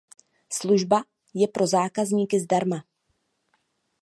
Služba 0.49 1.03
je 1.33 1.47
pro 1.47 1.67
zákazníky 1.67 2.39
zdarma. 2.39 2.85